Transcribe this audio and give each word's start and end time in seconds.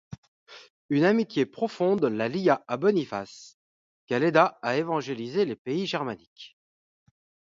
Une 0.89 1.03
amitié 1.03 1.45
profonde 1.45 2.03
la 2.05 2.27
lia 2.27 2.65
à 2.67 2.75
Boniface, 2.77 3.59
qu'elle 4.07 4.23
aida 4.23 4.57
à 4.63 4.75
évangéliser 4.77 5.45
les 5.45 5.55
pays 5.55 5.85
germaniques. 5.85 6.57